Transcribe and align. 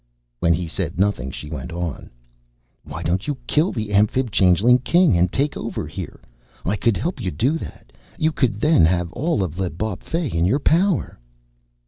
When 0.39 0.55
he 0.55 0.67
said 0.67 0.97
nothing 0.97 1.29
she 1.29 1.51
went 1.51 1.71
on. 1.71 2.09
"Why 2.83 3.03
don't 3.03 3.27
you 3.27 3.37
kill 3.45 3.71
the 3.71 3.93
Amphib 3.93 4.31
changeling 4.31 4.79
King 4.79 5.15
and 5.15 5.31
take 5.31 5.55
over 5.55 5.85
here? 5.85 6.21
I 6.65 6.75
could 6.75 6.97
help 6.97 7.21
you 7.21 7.29
do 7.29 7.55
that. 7.59 7.93
You 8.17 8.31
could 8.31 8.59
then 8.59 8.83
have 8.85 9.13
all 9.13 9.43
of 9.43 9.59
L'Bawpfey 9.59 10.33
in 10.33 10.43
your 10.43 10.57
power." 10.57 11.19